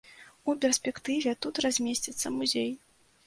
У 0.51 0.55
перспектыве 0.63 1.33
тут 1.45 1.61
размесціцца 1.65 2.27
музей. 2.41 2.71